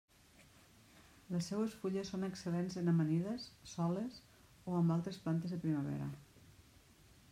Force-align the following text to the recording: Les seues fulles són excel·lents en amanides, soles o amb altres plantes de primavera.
Les 1.35 1.49
seues 1.51 1.75
fulles 1.83 2.09
són 2.13 2.27
excel·lents 2.29 2.79
en 2.83 2.91
amanides, 2.95 3.47
soles 3.75 4.19
o 4.73 4.81
amb 4.81 4.97
altres 4.99 5.25
plantes 5.27 5.57
de 5.57 5.65
primavera. 5.69 6.13